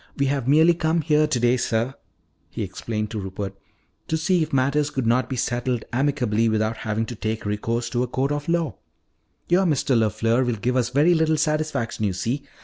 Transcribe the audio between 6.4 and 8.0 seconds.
without having to take recourse